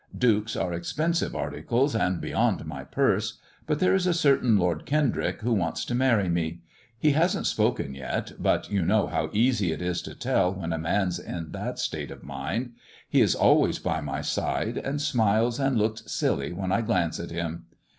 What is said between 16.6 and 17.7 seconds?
I glance at him.